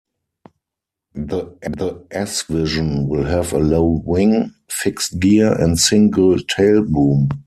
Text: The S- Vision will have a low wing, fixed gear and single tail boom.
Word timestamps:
The 1.13 2.03
S- 2.09 2.41
Vision 2.49 3.07
will 3.07 3.25
have 3.25 3.53
a 3.53 3.59
low 3.59 4.01
wing, 4.03 4.51
fixed 4.67 5.19
gear 5.19 5.53
and 5.53 5.77
single 5.79 6.39
tail 6.39 6.83
boom. 6.83 7.29